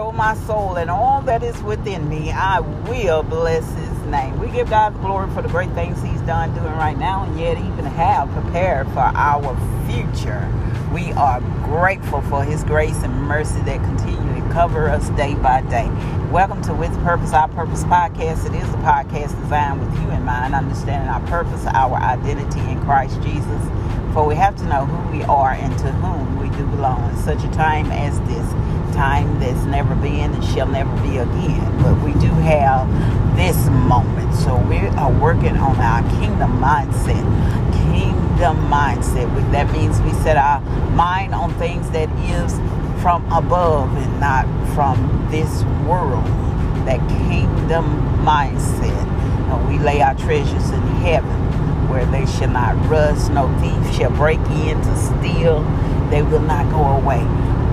[0.00, 4.40] oh my soul, and all that is within me, I will bless his name.
[4.40, 7.38] We give God the glory for the great things he's done, doing right now, and
[7.38, 9.54] yet even have prepared for our
[9.86, 10.48] future.
[10.90, 15.60] We are grateful for his grace and mercy that continue to cover us day by
[15.62, 15.90] day.
[16.32, 18.46] Welcome to With Purpose, Our Purpose podcast.
[18.46, 22.80] It is a podcast designed with you in mind, understanding our purpose, our identity in
[22.80, 23.62] Christ Jesus.
[24.14, 27.16] For we have to know who we are and to whom we do belong in
[27.18, 28.59] such a time as this
[30.60, 31.82] and shall never be again.
[31.82, 32.88] But we do have
[33.36, 34.34] this moment.
[34.34, 37.24] So we are working on our kingdom mindset.
[37.92, 39.52] Kingdom mindset.
[39.52, 40.60] That means we set our
[40.92, 42.52] mind on things that is
[43.02, 46.26] from above and not from this world.
[46.86, 47.84] That kingdom
[48.24, 49.68] mindset.
[49.68, 51.38] we lay our treasures in heaven
[51.88, 55.62] where they shall not rust, no thief shall break in to steal.
[56.10, 57.26] They will not go away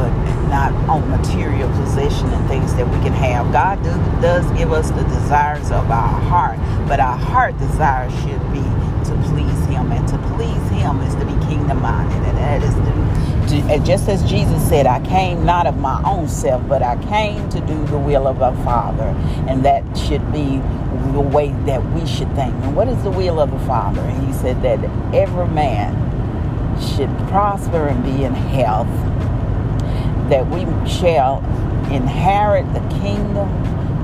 [0.00, 0.10] but
[0.48, 3.52] not on material possession and things that we can have.
[3.52, 3.90] God do,
[4.22, 8.64] does give us the desires of our heart, but our heart desire should be
[9.04, 12.74] to please Him, and to please Him is to be kingdom minded, and that is
[12.74, 17.48] to, just as Jesus said, I came not of my own self, but I came
[17.50, 19.14] to do the will of our Father,
[19.48, 20.62] and that should be
[21.12, 22.54] the way that we should think.
[22.64, 24.00] And what is the will of the Father?
[24.00, 24.78] And He said that
[25.14, 26.08] every man
[26.80, 28.88] should prosper and be in health
[30.30, 31.38] that we shall
[31.92, 33.48] inherit the kingdom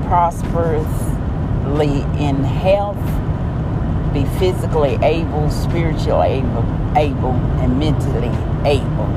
[0.07, 2.97] prosperously in health,
[4.13, 6.63] be physically able, spiritually able,
[6.97, 8.31] able and mentally
[8.65, 9.07] able,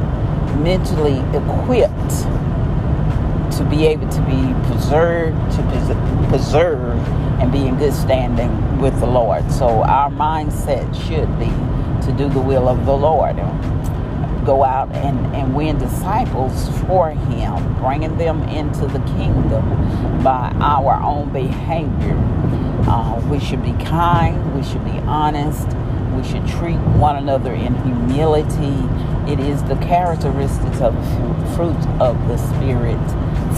[0.59, 2.11] mentally equipped
[3.57, 6.97] to be able to be preserved, to preserve
[7.41, 9.51] and be in good standing with the Lord.
[9.51, 11.51] So our mindset should be
[12.07, 13.37] to do the will of the Lord
[14.51, 19.63] go out and, and win disciples for him, bringing them into the kingdom
[20.25, 22.17] by our own behavior.
[22.89, 25.69] Uh, we should be kind, we should be honest,
[26.17, 28.75] we should treat one another in humility.
[29.31, 30.95] It is the characteristics of
[31.55, 32.99] fruit of the Spirit.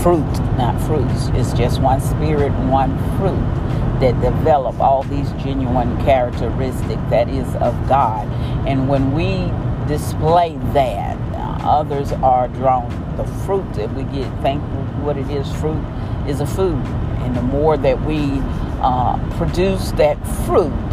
[0.02, 1.28] Fruit, not fruits.
[1.32, 3.62] It's just one spirit, one fruit
[4.00, 8.28] that develop all these genuine characteristics that is of God.
[8.66, 9.50] And when we
[9.86, 11.16] display that.
[11.64, 12.88] others are drawn.
[13.16, 14.62] The fruit that we get, think
[15.04, 15.50] what it is.
[15.54, 15.82] Fruit
[16.26, 16.84] is a food,
[17.22, 18.40] and the more that we
[18.80, 20.16] uh, produce that
[20.46, 20.90] fruit,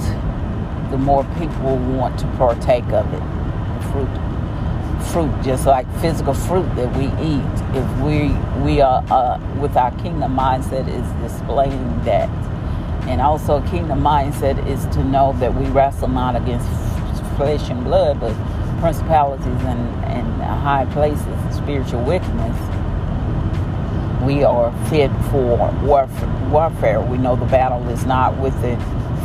[0.91, 3.23] the more people want to partake of it.
[3.91, 4.09] Fruit,
[5.11, 7.55] fruit, just like physical fruit that we eat.
[7.75, 12.29] If we we are uh, with our kingdom mindset is displaying that,
[13.07, 16.67] and also kingdom mindset is to know that we wrestle not against
[17.37, 18.35] flesh and blood, but
[18.79, 21.25] principalities and, and high places,
[21.55, 22.57] spiritual wickedness,
[24.23, 25.71] we are fit for
[26.49, 27.01] warfare.
[27.01, 28.75] We know the battle is not with the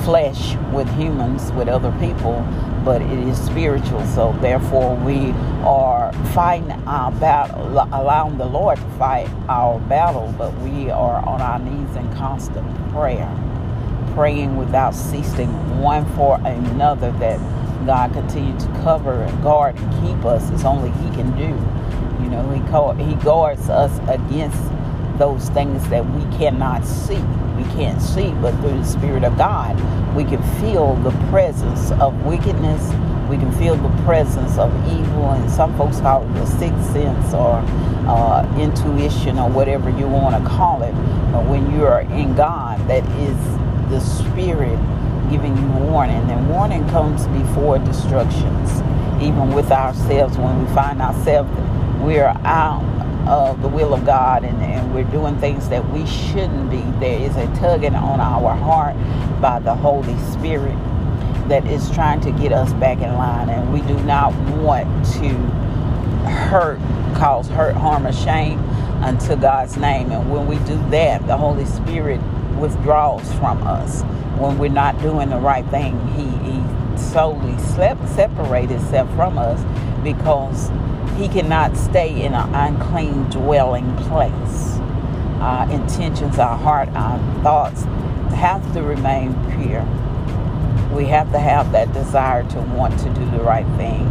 [0.05, 2.47] flesh, with humans, with other people,
[2.85, 4.05] but it is spiritual.
[4.07, 5.33] So therefore, we
[5.65, 11.41] are fighting our battle, allowing the Lord to fight our battle, but we are on
[11.41, 13.31] our knees in constant prayer,
[14.15, 17.41] praying without ceasing one for another that
[17.87, 21.53] God continue to cover and guard and keep us as only He can do.
[22.23, 24.63] You know, He He guards us against
[25.19, 27.21] those things that we cannot see.
[27.57, 29.77] We can't see, but through the Spirit of God,
[30.15, 32.89] we can feel the presence of wickedness.
[33.29, 37.33] We can feel the presence of evil, and some folks call it the sixth sense
[37.33, 37.63] or
[38.07, 40.93] uh, intuition or whatever you want to call it.
[41.33, 43.37] But when you are in God, that is
[43.91, 44.79] the Spirit
[45.31, 46.31] giving you warning.
[46.31, 48.81] And warning comes before destructions.
[49.23, 51.51] Even with ourselves, when we find ourselves,
[52.03, 52.83] we're out
[53.27, 56.83] of the will of God and, and we're doing things that we shouldn't be.
[57.01, 58.97] There is a tugging on our heart
[59.41, 60.77] by the Holy Spirit
[61.49, 63.49] that is trying to get us back in line.
[63.49, 65.29] And we do not want to
[66.29, 66.79] hurt,
[67.17, 68.59] cause hurt, harm, or shame
[69.03, 70.11] unto God's name.
[70.11, 72.21] And when we do that, the Holy Spirit
[72.59, 74.03] withdraws from us
[74.39, 75.99] when we're not doing the right thing.
[76.09, 79.61] He, he solely slept, separate himself from us
[80.03, 80.71] because
[81.17, 84.79] he cannot stay in an unclean dwelling place.
[85.41, 87.85] Our intentions, our heart, our thoughts
[88.35, 89.85] have to remain pure.
[90.93, 94.05] We have to have that desire to want to do the right thing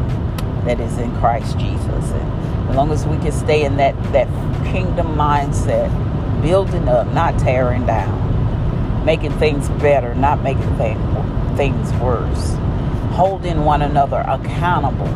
[0.65, 2.11] that is in Christ Jesus.
[2.11, 4.27] And as long as we can stay in that, that
[4.65, 5.91] kingdom mindset,
[6.41, 8.32] building up, not tearing down,
[9.05, 10.97] making things better, not making thing,
[11.57, 12.55] things worse.
[13.13, 15.07] Holding one another accountable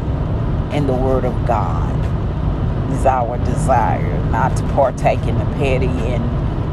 [0.74, 1.94] in the Word of God.
[2.92, 6.24] is our desire, not to partake in the petty and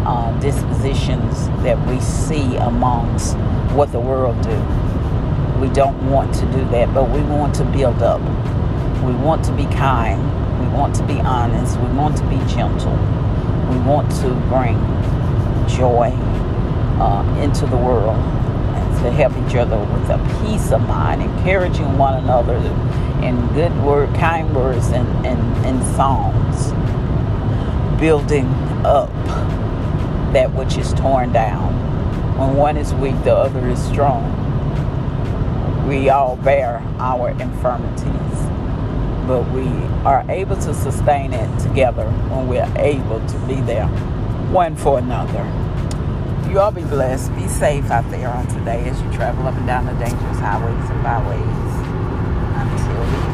[0.07, 3.37] uh, dispositions that we see amongst
[3.75, 4.57] what the world do.
[5.61, 8.21] We don't want to do that, but we want to build up.
[9.05, 10.23] We want to be kind.
[10.61, 11.79] We want to be honest.
[11.79, 12.97] We want to be gentle.
[13.71, 14.77] We want to bring
[15.69, 16.11] joy
[17.01, 18.17] uh, into the world
[19.05, 22.57] to help each other with a peace of mind, encouraging one another
[23.23, 26.73] in good word, kind words, and, and, and songs,
[28.01, 28.47] building
[28.85, 29.11] up
[30.33, 31.73] that which is torn down.
[32.39, 34.43] When one is weak, the other is strong.
[35.87, 38.07] We all bear our infirmities,
[39.27, 39.67] but we
[40.05, 43.87] are able to sustain it together when we're able to be there
[44.51, 45.64] one for another
[46.55, 47.35] you all be blessed.
[47.35, 50.89] Be safe out there on today as you travel up and down the dangerous highways
[50.89, 51.41] and byways.
[52.55, 53.34] Until